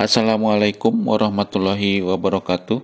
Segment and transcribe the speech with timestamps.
[0.00, 2.80] Assalamualaikum warahmatullahi wabarakatuh.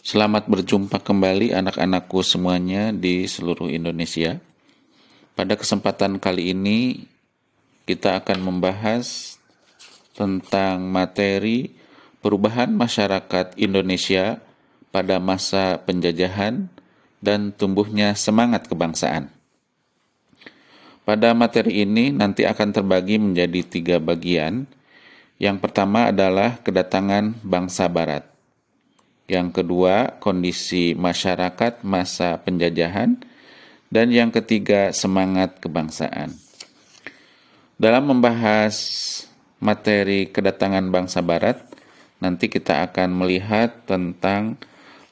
[0.00, 4.40] Selamat berjumpa kembali anak-anakku semuanya di seluruh Indonesia.
[5.36, 7.04] Pada kesempatan kali ini
[7.84, 9.36] kita akan membahas
[10.16, 11.76] tentang materi
[12.24, 14.40] perubahan masyarakat Indonesia
[14.88, 16.64] pada masa penjajahan
[17.20, 19.28] dan tumbuhnya semangat kebangsaan.
[21.04, 24.64] Pada materi ini nanti akan terbagi menjadi tiga bagian,
[25.40, 28.28] yang pertama adalah kedatangan bangsa Barat.
[29.24, 33.16] Yang kedua, kondisi masyarakat masa penjajahan.
[33.88, 36.36] Dan yang ketiga, semangat kebangsaan.
[37.80, 38.76] Dalam membahas
[39.64, 41.56] materi kedatangan bangsa Barat,
[42.20, 44.60] nanti kita akan melihat tentang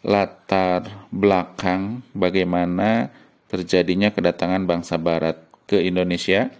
[0.05, 3.09] latar belakang bagaimana
[3.49, 6.53] terjadinya kedatangan bangsa Barat ke Indonesia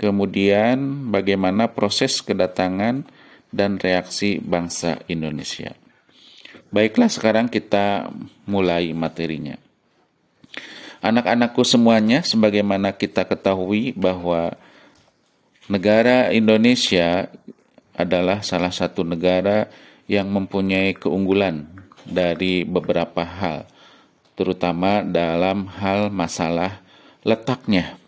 [0.00, 3.04] kemudian bagaimana proses kedatangan
[3.52, 5.76] dan reaksi bangsa Indonesia.
[6.72, 8.08] Baiklah, sekarang kita
[8.48, 9.60] mulai materinya.
[11.04, 14.56] Anak-anakku semuanya, sebagaimana kita ketahui bahwa
[15.68, 17.28] negara Indonesia
[17.92, 19.68] adalah salah satu negara
[20.08, 21.68] yang mempunyai keunggulan
[22.08, 23.68] dari beberapa hal,
[24.32, 26.80] terutama dalam hal masalah
[27.20, 27.99] letaknya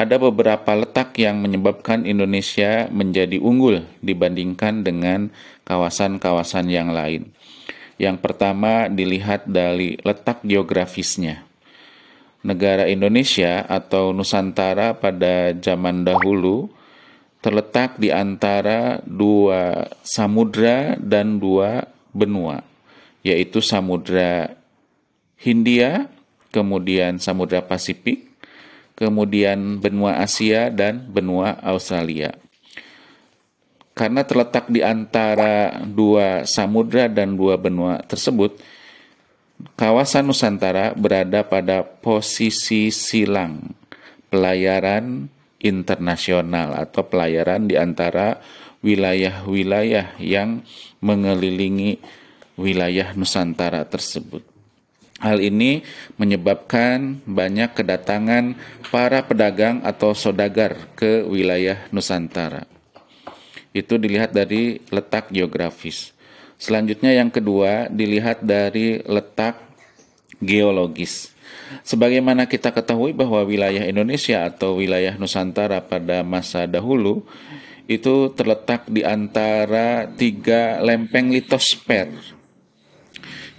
[0.00, 5.28] ada beberapa letak yang menyebabkan Indonesia menjadi unggul dibandingkan dengan
[5.68, 7.28] kawasan-kawasan yang lain.
[8.00, 11.44] Yang pertama dilihat dari letak geografisnya.
[12.40, 16.72] Negara Indonesia atau Nusantara pada zaman dahulu
[17.44, 21.84] terletak di antara dua samudra dan dua
[22.16, 22.64] benua,
[23.20, 24.56] yaitu Samudra
[25.36, 26.08] Hindia,
[26.48, 28.29] kemudian Samudra Pasifik,
[29.00, 32.36] kemudian benua Asia dan benua Australia.
[33.96, 38.60] Karena terletak di antara dua samudra dan dua benua tersebut,
[39.76, 43.72] kawasan Nusantara berada pada posisi silang
[44.28, 45.28] pelayaran
[45.60, 48.40] internasional atau pelayaran di antara
[48.80, 50.64] wilayah-wilayah yang
[51.04, 52.00] mengelilingi
[52.56, 54.49] wilayah Nusantara tersebut.
[55.20, 55.84] Hal ini
[56.16, 58.56] menyebabkan banyak kedatangan
[58.88, 62.64] para pedagang atau sodagar ke wilayah Nusantara.
[63.76, 66.16] Itu dilihat dari letak geografis.
[66.56, 69.60] Selanjutnya yang kedua dilihat dari letak
[70.40, 71.36] geologis.
[71.84, 77.28] Sebagaimana kita ketahui bahwa wilayah Indonesia atau wilayah Nusantara pada masa dahulu
[77.84, 82.08] itu terletak di antara tiga lempeng litosfer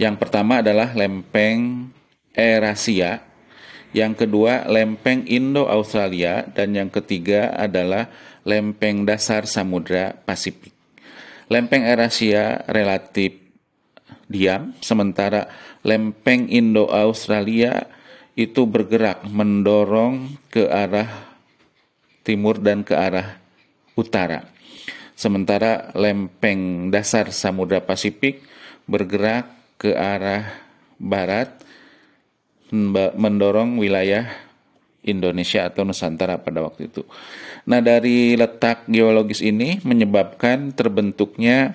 [0.02, 1.94] yang pertama adalah lempeng
[2.34, 3.22] Eurasia,
[3.94, 8.10] yang kedua lempeng Indo-Australia, dan yang ketiga adalah
[8.42, 10.74] lempeng dasar Samudra Pasifik.
[11.54, 13.38] Lempeng Eurasia relatif
[14.26, 15.46] diam, sementara
[15.86, 17.86] lempeng Indo-Australia
[18.34, 21.30] itu bergerak mendorong ke arah
[22.26, 23.38] timur dan ke arah
[23.94, 24.50] utara.
[25.14, 28.42] Sementara lempeng dasar Samudra Pasifik
[28.90, 30.46] bergerak ke arah
[31.02, 31.50] barat
[33.18, 34.30] mendorong wilayah
[35.02, 37.02] Indonesia atau Nusantara pada waktu itu.
[37.66, 41.74] Nah, dari letak geologis ini menyebabkan terbentuknya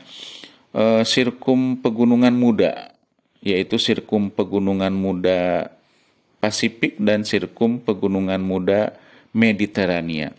[0.71, 2.95] uh, sirkum pegunungan muda,
[3.43, 5.75] yaitu sirkum pegunungan muda
[6.39, 8.95] Pasifik dan sirkum pegunungan muda
[9.35, 10.31] Mediterania.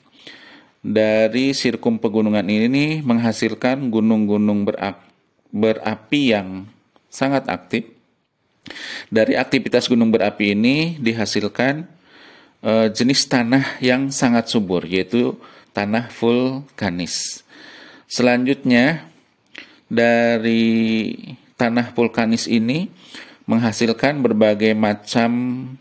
[0.80, 4.64] Dari sirkum pegunungan ini menghasilkan gunung-gunung
[5.52, 6.70] berapi yang
[7.08, 7.88] sangat aktif.
[9.08, 11.88] Dari aktivitas gunung berapi ini dihasilkan
[12.64, 15.40] uh, jenis tanah yang sangat subur, yaitu
[15.72, 17.44] tanah vulkanis.
[18.08, 19.08] Selanjutnya,
[19.88, 21.16] dari
[21.56, 22.92] tanah vulkanis ini
[23.48, 25.32] menghasilkan berbagai macam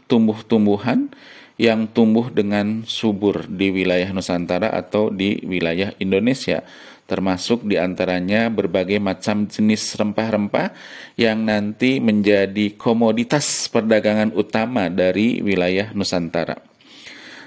[0.07, 1.11] tumbuh-tumbuhan
[1.59, 6.63] yang tumbuh dengan subur di wilayah Nusantara atau di wilayah Indonesia
[7.07, 10.75] termasuk di antaranya berbagai macam jenis rempah-rempah
[11.15, 16.59] yang nanti menjadi komoditas perdagangan utama dari wilayah Nusantara.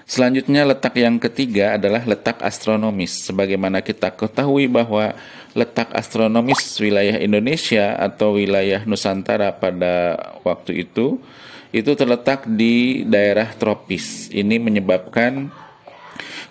[0.10, 3.30] Selanjutnya letak yang ketiga adalah letak astronomis.
[3.30, 5.14] Sebagaimana kita ketahui bahwa
[5.54, 11.22] letak astronomis wilayah Indonesia atau wilayah Nusantara pada waktu itu
[11.70, 14.34] itu terletak di daerah tropis.
[14.34, 15.54] Ini menyebabkan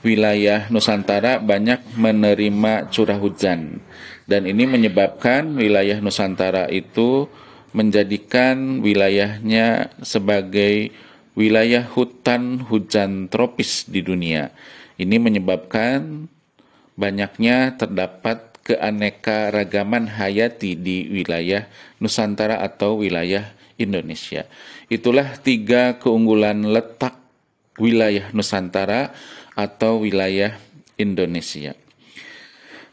[0.07, 3.83] wilayah Nusantara banyak menerima curah hujan
[4.29, 7.33] dan ini menyebabkan wilayah Nusantara itu
[7.73, 10.93] menjadikan wilayahnya sebagai
[11.33, 14.53] wilayah hutan hujan tropis di dunia.
[14.99, 16.29] Ini menyebabkan
[16.99, 21.65] banyaknya terdapat keanekaragaman hayati di wilayah
[21.97, 23.49] Nusantara atau wilayah
[23.81, 24.45] Indonesia.
[24.93, 27.17] Itulah tiga keunggulan letak
[27.79, 29.15] wilayah Nusantara
[29.59, 30.55] atau wilayah
[30.95, 31.75] Indonesia.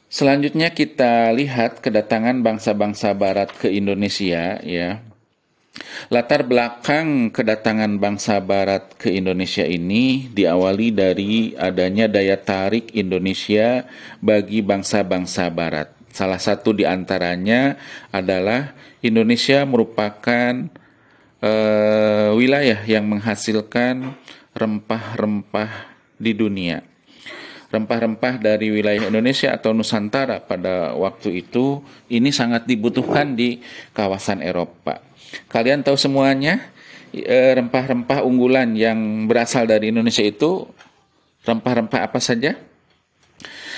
[0.10, 5.06] Selanjutnya kita lihat kedatangan bangsa-bangsa barat ke Indonesia ya.
[6.08, 13.84] Latar belakang kedatangan bangsa barat ke Indonesia ini diawali dari adanya daya tarik Indonesia
[14.24, 15.92] bagi bangsa-bangsa barat.
[16.16, 17.76] Salah satu di antaranya
[18.08, 18.72] adalah
[19.04, 20.72] Indonesia merupakan
[21.44, 24.16] uh, wilayah yang menghasilkan
[24.56, 26.96] rempah-rempah di dunia
[27.76, 33.60] rempah-rempah dari wilayah Indonesia atau Nusantara pada waktu itu ini sangat dibutuhkan di
[33.92, 35.04] kawasan Eropa.
[35.52, 36.72] Kalian tahu semuanya
[37.12, 40.70] eh, rempah-rempah unggulan yang berasal dari Indonesia itu
[41.44, 42.56] rempah-rempah apa saja?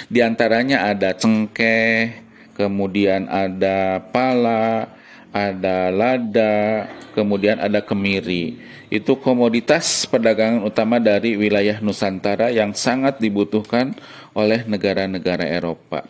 [0.08, 2.22] Di antaranya ada cengkeh,
[2.54, 4.94] kemudian ada pala,
[5.38, 8.58] ada lada, kemudian ada kemiri
[8.88, 13.92] itu komoditas perdagangan utama dari wilayah Nusantara yang sangat dibutuhkan
[14.32, 16.08] oleh negara-negara Eropa.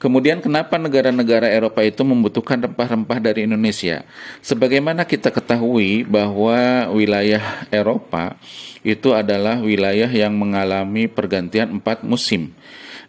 [0.00, 4.04] Kemudian kenapa negara-negara Eropa itu membutuhkan rempah-rempah dari Indonesia?
[4.40, 8.36] Sebagaimana kita ketahui bahwa wilayah Eropa
[8.80, 12.56] itu adalah wilayah yang mengalami pergantian empat musim.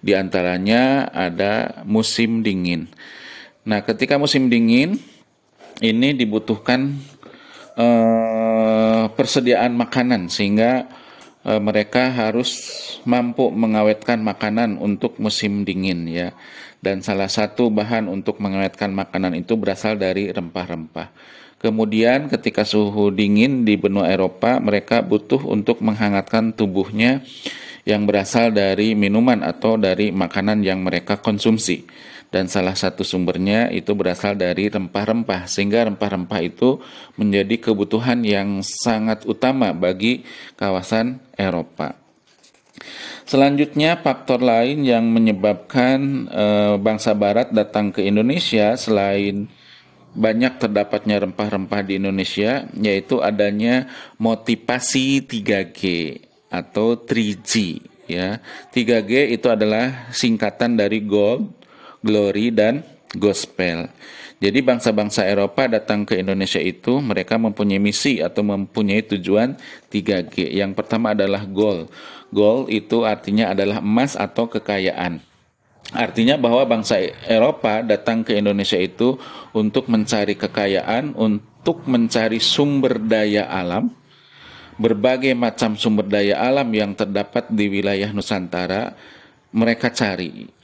[0.04, 2.92] Di antaranya ada musim dingin.
[3.64, 5.00] Nah, ketika musim dingin
[5.82, 6.96] ini dibutuhkan
[7.76, 10.88] uh, persediaan makanan sehingga
[11.44, 12.54] uh, mereka harus
[13.04, 16.38] mampu mengawetkan makanan untuk musim dingin ya.
[16.82, 21.14] Dan salah satu bahan untuk mengawetkan makanan itu berasal dari rempah-rempah.
[21.62, 27.22] Kemudian ketika suhu dingin di benua Eropa, mereka butuh untuk menghangatkan tubuhnya
[27.86, 31.86] yang berasal dari minuman atau dari makanan yang mereka konsumsi
[32.32, 36.80] dan salah satu sumbernya itu berasal dari rempah-rempah sehingga rempah-rempah itu
[37.20, 40.24] menjadi kebutuhan yang sangat utama bagi
[40.56, 42.00] kawasan Eropa.
[43.28, 46.46] Selanjutnya faktor lain yang menyebabkan e,
[46.80, 49.48] bangsa barat datang ke Indonesia selain
[50.12, 53.88] banyak terdapatnya rempah-rempah di Indonesia yaitu adanya
[54.20, 55.80] motivasi 3G
[56.52, 57.52] atau 3G
[58.12, 58.44] ya.
[58.76, 61.61] 3G itu adalah singkatan dari gold,
[62.02, 62.84] glory, dan
[63.16, 63.90] gospel.
[64.42, 69.54] Jadi bangsa-bangsa Eropa datang ke Indonesia itu mereka mempunyai misi atau mempunyai tujuan
[69.94, 70.58] 3G.
[70.58, 71.86] Yang pertama adalah goal.
[72.34, 75.22] Goal itu artinya adalah emas atau kekayaan.
[75.94, 79.20] Artinya bahwa bangsa Eropa datang ke Indonesia itu
[79.54, 83.94] untuk mencari kekayaan, untuk mencari sumber daya alam,
[84.80, 88.96] berbagai macam sumber daya alam yang terdapat di wilayah Nusantara,
[89.52, 90.61] mereka cari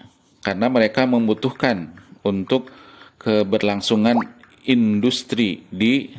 [0.47, 1.91] karena mereka membutuhkan
[2.23, 2.71] untuk
[3.19, 4.15] keberlangsungan
[4.63, 6.15] industri di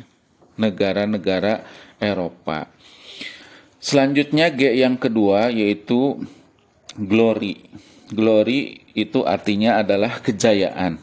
[0.53, 1.65] negara-negara
[1.97, 2.69] Eropa.
[3.81, 6.21] Selanjutnya G yang kedua yaitu
[6.93, 7.57] glory.
[8.13, 11.01] Glory itu artinya adalah kejayaan.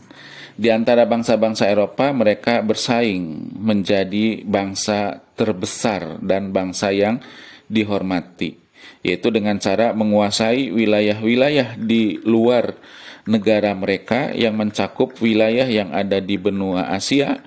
[0.54, 7.18] Di antara bangsa-bangsa Eropa mereka bersaing menjadi bangsa terbesar dan bangsa yang
[7.66, 8.54] dihormati,
[9.02, 12.78] yaitu dengan cara menguasai wilayah-wilayah di luar
[13.26, 17.42] negara mereka yang mencakup wilayah yang ada di benua Asia,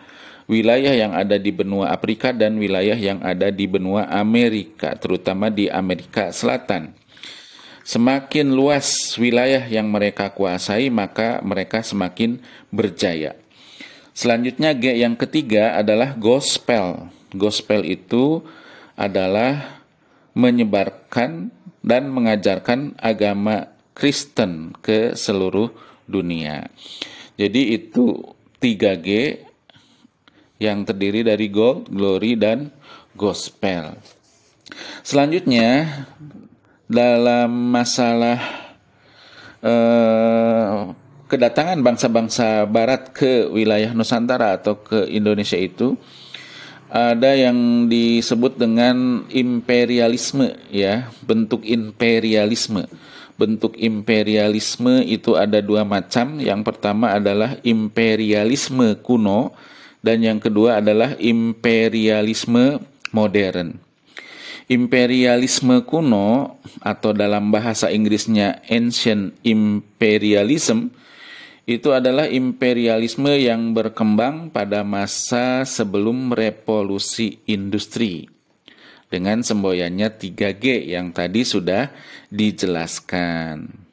[0.45, 5.71] wilayah yang ada di benua Afrika dan wilayah yang ada di benua Amerika, terutama di
[5.71, 6.93] Amerika Selatan.
[7.87, 12.37] Semakin luas wilayah yang mereka kuasai, maka mereka semakin
[12.69, 13.33] berjaya.
[14.13, 17.07] Selanjutnya G yang ketiga adalah gospel.
[17.33, 18.43] Gospel itu
[18.99, 19.79] adalah
[20.35, 21.49] menyebarkan
[21.79, 25.67] dan mengajarkan agama Kristen ke seluruh
[26.07, 26.71] dunia.
[27.35, 28.23] Jadi itu
[28.63, 29.09] 3G
[30.63, 32.71] yang terdiri dari gold, glory, dan
[33.19, 33.99] gospel.
[35.03, 36.03] Selanjutnya
[36.87, 38.39] dalam masalah
[39.59, 40.79] eh,
[41.27, 45.99] kedatangan bangsa-bangsa Barat ke wilayah Nusantara atau ke Indonesia itu
[46.89, 52.89] ada yang disebut dengan imperialisme ya bentuk imperialisme
[53.39, 56.43] bentuk imperialisme itu ada dua macam.
[56.43, 59.55] Yang pertama adalah imperialisme kuno
[60.03, 62.83] dan yang kedua adalah imperialisme
[63.15, 63.79] modern.
[64.67, 70.91] Imperialisme kuno atau dalam bahasa Inggrisnya ancient imperialism
[71.65, 78.38] itu adalah imperialisme yang berkembang pada masa sebelum revolusi industri
[79.09, 81.89] dengan semboyannya 3G yang tadi sudah
[82.29, 83.89] dijelaskan.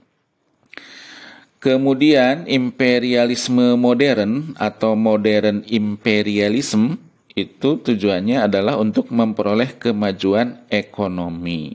[1.56, 7.00] Kemudian imperialisme modern atau modern imperialism
[7.36, 11.74] itu tujuannya adalah untuk memperoleh kemajuan ekonomi.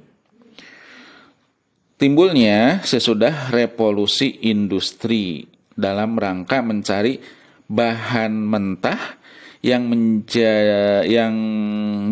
[2.02, 5.46] Timbulnya sesudah revolusi industri
[5.78, 7.22] dalam rangka mencari
[7.70, 9.21] bahan mentah
[9.62, 10.54] yang menja
[11.06, 11.34] yang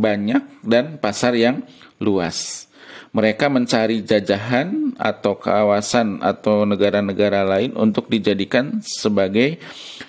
[0.02, 1.66] banyak dan pasar yang
[1.98, 2.70] luas
[3.10, 9.58] mereka mencari jajahan atau kawasan atau negara-negara lain untuk dijadikan sebagai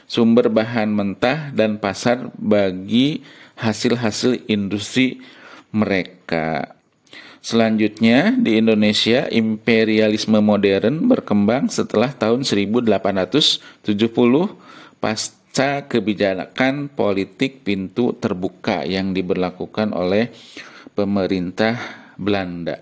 [0.04, 3.24] sumber bahan mentah dan pasar bagi
[3.56, 5.24] hasil-hasil industri
[5.72, 6.76] mereka.
[7.40, 13.64] Selanjutnya di Indonesia imperialisme modern berkembang setelah tahun 1870
[15.50, 20.30] pasca kebijakan politik pintu terbuka yang diberlakukan oleh
[20.94, 21.74] pemerintah
[22.14, 22.78] Belanda.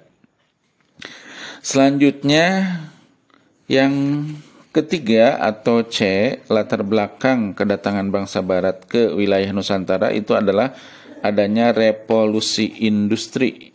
[1.64, 2.76] Selanjutnya
[3.72, 4.20] yang
[4.68, 10.76] ketiga atau C, latar belakang kedatangan bangsa barat ke wilayah Nusantara itu adalah
[11.24, 13.72] adanya revolusi industri.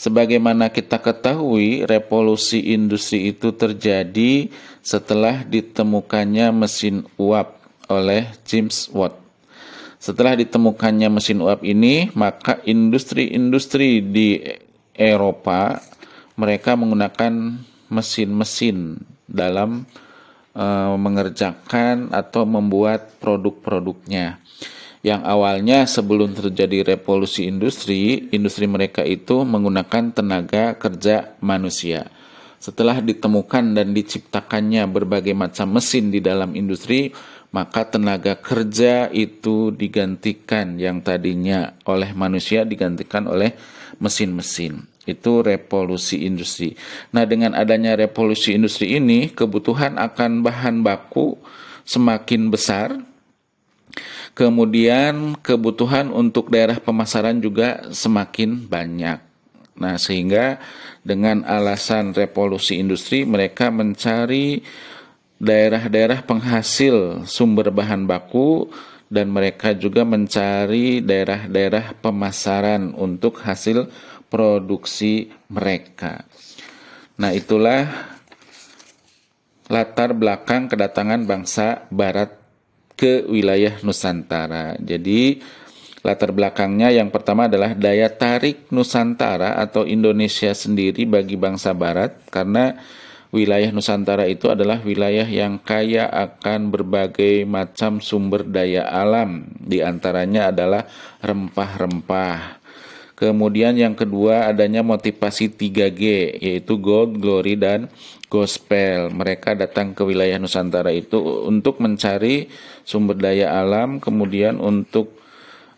[0.00, 4.48] Sebagaimana kita ketahui, revolusi industri itu terjadi
[4.80, 7.61] setelah ditemukannya mesin uap
[8.00, 9.18] oleh James Watt.
[10.02, 14.42] Setelah ditemukannya mesin uap ini, maka industri-industri di
[14.96, 15.78] Eropa
[16.34, 19.86] mereka menggunakan mesin-mesin dalam
[20.56, 24.42] uh, mengerjakan atau membuat produk-produknya.
[25.02, 32.06] Yang awalnya sebelum terjadi revolusi industri, industri mereka itu menggunakan tenaga kerja manusia.
[32.62, 37.10] Setelah ditemukan dan diciptakannya berbagai macam mesin di dalam industri,
[37.52, 43.52] maka tenaga kerja itu digantikan yang tadinya oleh manusia digantikan oleh
[44.00, 46.78] mesin-mesin itu revolusi industri.
[47.10, 51.38] Nah, dengan adanya revolusi industri ini, kebutuhan akan bahan baku
[51.82, 53.02] semakin besar.
[54.32, 59.20] Kemudian kebutuhan untuk daerah pemasaran juga semakin banyak.
[59.76, 60.62] Nah, sehingga
[61.02, 64.62] dengan alasan revolusi industri mereka mencari
[65.42, 68.70] daerah-daerah penghasil sumber bahan baku
[69.10, 73.90] dan mereka juga mencari daerah-daerah pemasaran untuk hasil
[74.30, 76.24] produksi mereka.
[77.18, 77.84] Nah, itulah
[79.68, 82.32] latar belakang kedatangan bangsa Barat
[82.96, 84.78] ke wilayah Nusantara.
[84.80, 85.42] Jadi,
[86.00, 92.80] latar belakangnya yang pertama adalah daya tarik Nusantara atau Indonesia sendiri bagi bangsa Barat, karena
[93.32, 100.52] wilayah Nusantara itu adalah wilayah yang kaya akan berbagai macam sumber daya alam, di antaranya
[100.52, 100.86] adalah
[101.24, 102.62] rempah-rempah
[103.22, 106.02] Kemudian yang kedua adanya motivasi 3G
[106.42, 107.86] yaitu gold, glory dan
[108.26, 109.14] gospel.
[109.14, 112.50] Mereka datang ke wilayah Nusantara itu untuk mencari
[112.82, 115.14] sumber daya alam, kemudian untuk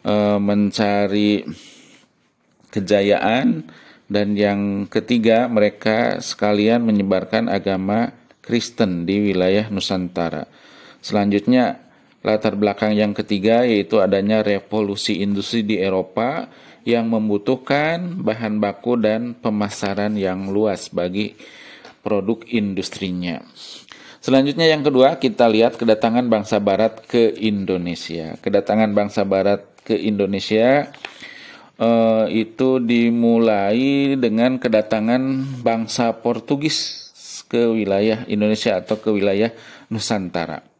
[0.00, 1.44] e, mencari
[2.72, 3.68] kejayaan
[4.08, 8.12] dan yang ketiga mereka sekalian menyebarkan agama
[8.44, 10.44] Kristen di wilayah Nusantara.
[11.00, 11.80] Selanjutnya
[12.24, 16.48] latar belakang yang ketiga yaitu adanya revolusi industri di Eropa
[16.84, 21.36] yang membutuhkan bahan baku dan pemasaran yang luas bagi
[22.04, 23.40] produk industrinya.
[24.20, 28.36] Selanjutnya yang kedua kita lihat kedatangan bangsa barat ke Indonesia.
[28.40, 30.88] Kedatangan bangsa barat ke Indonesia
[31.78, 35.22] eh, itu dimulai dengan kedatangan
[35.62, 37.04] bangsa Portugis
[37.48, 39.54] ke wilayah Indonesia atau ke wilayah
[39.90, 40.74] Nusantara.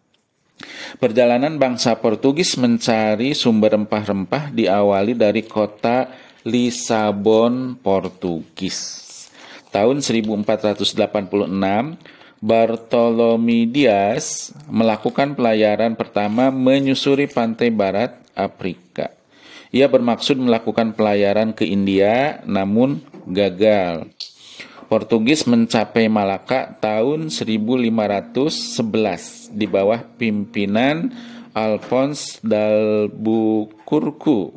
[0.97, 6.09] Perjalanan bangsa Portugis mencari sumber rempah-rempah diawali dari kota
[6.47, 9.03] Lisabon, Portugis.
[9.75, 10.95] Tahun 1486,
[12.39, 19.11] Bartolomé Dias melakukan pelayaran pertama menyusuri pantai barat Afrika.
[19.75, 24.07] Ia bermaksud melakukan pelayaran ke India namun gagal.
[24.87, 31.11] Portugis mencapai Malaka tahun 1511 di bawah pimpinan
[31.51, 34.55] Alphonse d'Albuquerque.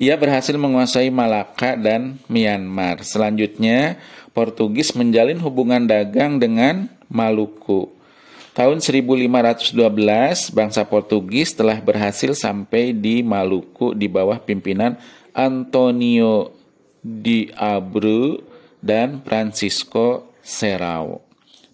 [0.00, 3.04] Ia berhasil menguasai Malaka dan Myanmar.
[3.04, 4.00] Selanjutnya,
[4.32, 7.97] Portugis menjalin hubungan dagang dengan Maluku.
[8.58, 9.70] Tahun 1512,
[10.50, 14.98] bangsa Portugis telah berhasil sampai di Maluku di bawah pimpinan
[15.30, 16.50] Antonio
[16.98, 18.42] de Abreu
[18.82, 21.22] dan Francisco Serrao.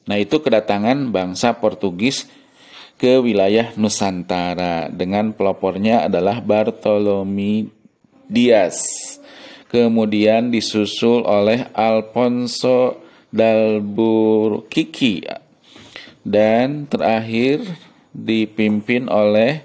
[0.04, 2.28] Nah, itu kedatangan bangsa Portugis
[3.00, 7.72] ke wilayah Nusantara dengan pelopornya adalah Bartolomé
[8.28, 8.84] Dias.
[9.72, 13.00] Kemudian disusul oleh Alfonso
[13.32, 15.43] d'Albuquerque.
[16.24, 17.60] Dan terakhir
[18.10, 19.60] dipimpin oleh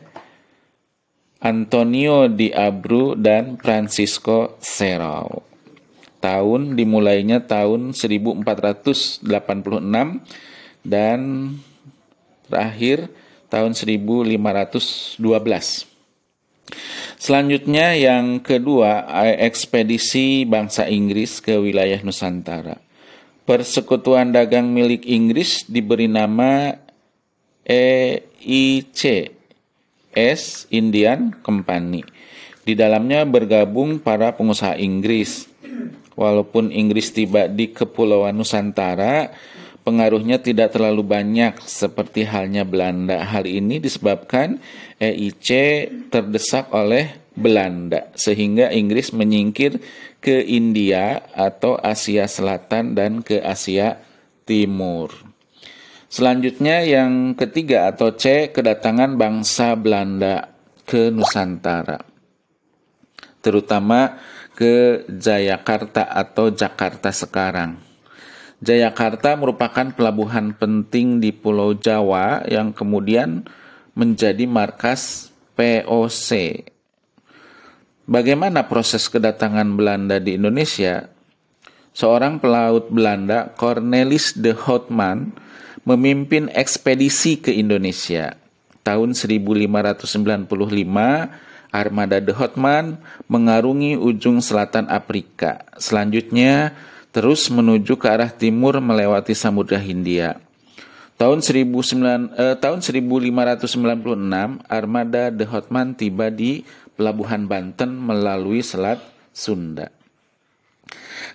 [1.40, 5.48] Antonio di Abru dan Francisco Serau.
[6.20, 9.24] Tahun dimulainya tahun 1486
[10.84, 11.20] dan
[12.52, 13.08] terakhir
[13.48, 15.16] tahun 1512.
[17.20, 19.08] Selanjutnya yang kedua,
[19.40, 22.89] ekspedisi bangsa Inggris ke wilayah Nusantara.
[23.50, 26.78] Persekutuan dagang milik Inggris diberi nama
[27.66, 29.02] EIC,
[30.14, 32.06] S Indian Company.
[32.62, 35.50] Di dalamnya bergabung para pengusaha Inggris.
[36.14, 39.34] Walaupun Inggris tiba di Kepulauan Nusantara,
[39.82, 43.26] pengaruhnya tidak terlalu banyak seperti halnya Belanda.
[43.26, 44.62] Hal ini disebabkan
[45.02, 45.50] EIC
[46.14, 49.80] terdesak oleh Belanda sehingga Inggris menyingkir
[50.20, 54.04] ke India atau Asia Selatan dan ke Asia
[54.44, 55.16] Timur.
[56.12, 60.52] Selanjutnya yang ketiga atau C kedatangan bangsa Belanda
[60.84, 62.02] ke Nusantara.
[63.40, 64.20] Terutama
[64.58, 67.80] ke Jayakarta atau Jakarta sekarang.
[68.60, 73.48] Jayakarta merupakan pelabuhan penting di Pulau Jawa yang kemudian
[73.96, 76.60] menjadi markas POC.
[78.10, 81.14] Bagaimana proses kedatangan Belanda di Indonesia?
[81.94, 85.30] Seorang pelaut Belanda, Cornelis de Houtman,
[85.86, 88.34] memimpin ekspedisi ke Indonesia.
[88.82, 90.50] Tahun 1595,
[91.70, 92.98] armada de Hotman
[93.30, 95.62] mengarungi ujung selatan Afrika.
[95.78, 96.74] Selanjutnya,
[97.14, 100.42] terus menuju ke arah timur melewati Samudra Hindia.
[101.20, 106.64] Tahun, 19, eh, tahun 1596, armada de Hotman tiba di
[107.00, 109.00] Pelabuhan Banten melalui Selat
[109.32, 109.88] Sunda.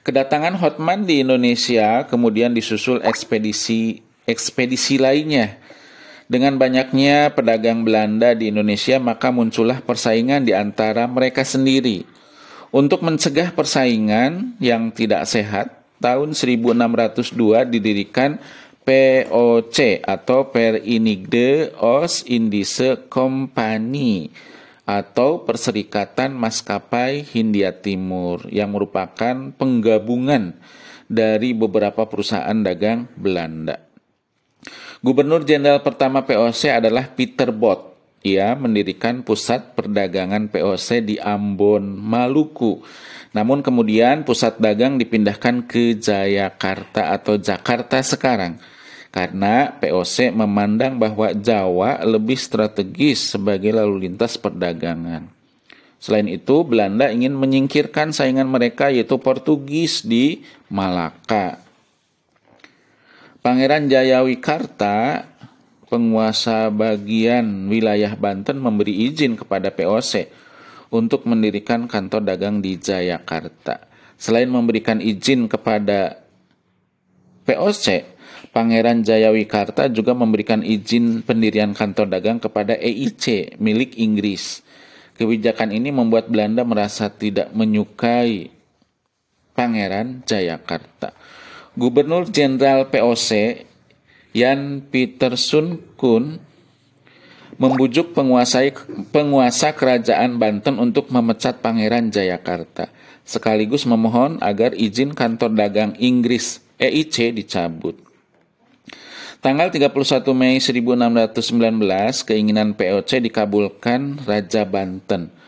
[0.05, 5.57] Kedatangan Hotman di Indonesia kemudian disusul ekspedisi ekspedisi lainnya.
[6.29, 12.05] Dengan banyaknya pedagang Belanda di Indonesia, maka muncullah persaingan di antara mereka sendiri.
[12.69, 18.37] Untuk mencegah persaingan yang tidak sehat, tahun 1602 didirikan
[18.85, 24.29] POC atau Perinigde Os Indische Company
[24.85, 30.57] atau Perserikatan Maskapai Hindia Timur yang merupakan penggabungan
[31.09, 33.81] dari beberapa perusahaan dagang Belanda.
[35.05, 37.93] Gubernur Jenderal pertama POC adalah Peter Bott.
[38.25, 42.81] Ia mendirikan pusat perdagangan POC di Ambon, Maluku.
[43.37, 48.57] Namun kemudian pusat dagang dipindahkan ke Jayakarta atau Jakarta sekarang
[49.15, 55.31] karena POC memandang bahwa Jawa lebih strategis sebagai lalu lintas perdagangan.
[56.03, 61.63] Selain itu, Belanda ingin menyingkirkan saingan mereka yaitu Portugis di Malaka.
[63.39, 65.31] Pangeran Jayawikarta,
[65.87, 70.27] penguasa bagian wilayah Banten memberi izin kepada POC
[70.91, 73.87] untuk mendirikan kantor dagang di Jayakarta.
[74.19, 76.19] Selain memberikan izin kepada
[77.47, 78.14] POC,
[78.55, 84.63] Pangeran Jayawikarta juga memberikan izin pendirian kantor dagang kepada EIC milik Inggris.
[85.19, 88.55] Kebijakan ini membuat Belanda merasa tidak menyukai
[89.59, 91.11] Pangeran Jayakarta.
[91.75, 93.67] Gubernur Jenderal POC
[94.39, 96.39] Yan Peterson Kun
[97.59, 98.63] membujuk penguasa
[99.11, 102.91] penguasa kerajaan Banten untuk memecat Pangeran Jayakarta
[103.27, 108.14] sekaligus memohon agar izin kantor dagang Inggris EIC dicabut.
[109.45, 111.53] Tanggal 31 Mei 1619
[112.25, 115.45] keinginan POC dikabulkan Raja Banten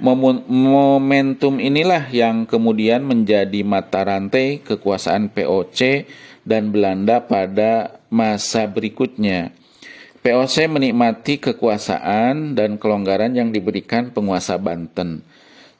[0.00, 6.08] Momentum inilah yang kemudian menjadi mata rantai kekuasaan POC
[6.44, 9.52] dan Belanda pada masa berikutnya.
[10.24, 15.20] POC menikmati kekuasaan dan kelonggaran yang diberikan penguasa Banten.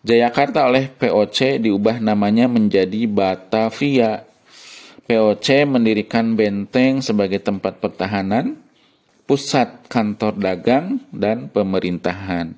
[0.05, 4.30] Jayakarta oleh POC diubah namanya menjadi Batavia.
[5.11, 8.63] POC mendirikan benteng sebagai tempat pertahanan,
[9.27, 12.55] pusat kantor dagang, dan pemerintahan.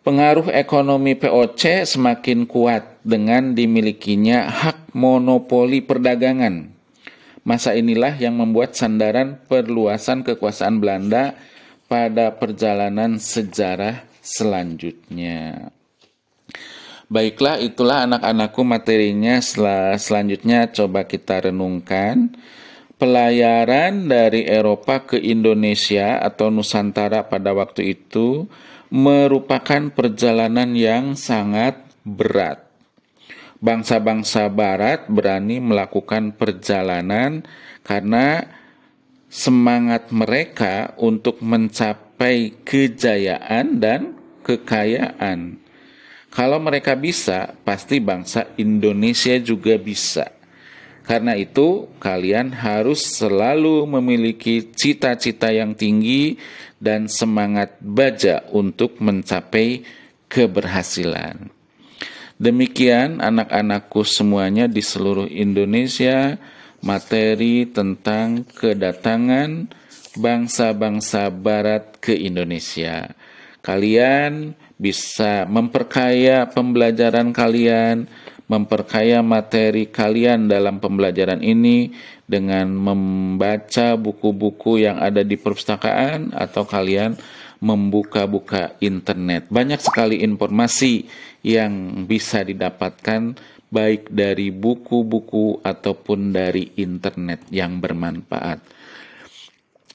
[0.00, 6.72] Pengaruh ekonomi POC semakin kuat dengan dimilikinya hak monopoli perdagangan.
[7.44, 11.36] Masa inilah yang membuat sandaran perluasan kekuasaan Belanda
[11.92, 15.68] pada perjalanan sejarah selanjutnya.
[17.12, 19.36] Baiklah, itulah anak-anakku materinya.
[19.36, 22.32] Setelah selanjutnya coba kita renungkan
[22.96, 28.48] pelayaran dari Eropa ke Indonesia atau Nusantara pada waktu itu
[28.88, 32.64] merupakan perjalanan yang sangat berat.
[33.60, 37.44] Bangsa-bangsa Barat berani melakukan perjalanan
[37.84, 38.48] karena
[39.28, 44.16] semangat mereka untuk mencapai kejayaan dan
[44.48, 45.60] kekayaan.
[46.32, 50.32] Kalau mereka bisa, pasti bangsa Indonesia juga bisa.
[51.04, 56.40] Karena itu, kalian harus selalu memiliki cita-cita yang tinggi
[56.80, 59.84] dan semangat baja untuk mencapai
[60.32, 61.52] keberhasilan.
[62.40, 66.40] Demikian anak-anakku semuanya di seluruh Indonesia
[66.80, 69.68] materi tentang kedatangan
[70.16, 73.12] bangsa-bangsa barat ke Indonesia.
[73.62, 78.10] Kalian bisa memperkaya pembelajaran kalian,
[78.50, 81.94] memperkaya materi kalian dalam pembelajaran ini
[82.26, 87.14] dengan membaca buku-buku yang ada di perpustakaan atau kalian
[87.62, 89.46] membuka-buka internet.
[89.46, 91.06] Banyak sekali informasi
[91.46, 93.38] yang bisa didapatkan
[93.70, 98.58] baik dari buku-buku ataupun dari internet yang bermanfaat.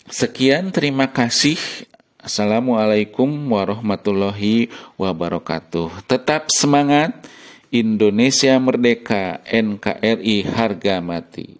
[0.08, 1.60] Sekian, terima kasih.
[2.28, 4.68] Assalamualaikum warahmatullahi
[5.00, 6.04] wabarakatuh.
[6.12, 7.16] Tetap semangat,
[7.72, 11.56] Indonesia merdeka, NKRI harga mati.